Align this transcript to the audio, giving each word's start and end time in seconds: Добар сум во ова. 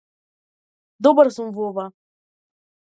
Добар 1.09 1.31
сум 1.37 1.53
во 1.59 1.69
ова. 1.71 1.87